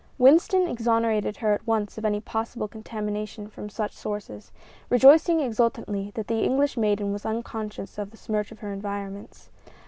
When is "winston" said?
0.17-0.65